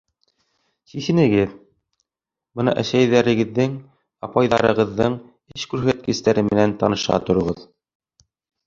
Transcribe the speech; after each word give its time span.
—Сисенегеҙ, 0.93 1.51
бына 2.61 2.73
әсәйҙәрегеҙҙең, 2.85 3.77
апайҙарығыҙҙың 4.29 5.21
эш 5.59 5.71
күрһәткестәре 5.77 6.49
менән 6.53 6.79
таныша 6.83 7.23
тороғоҙ. 7.31 7.65